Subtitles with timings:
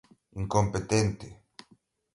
[0.39, 1.27] incompetente